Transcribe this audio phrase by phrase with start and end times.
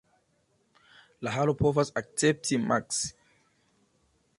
[1.27, 3.07] La halo povas akcepti maks.